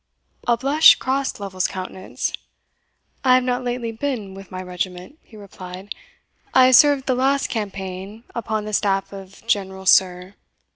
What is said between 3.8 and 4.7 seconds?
been with my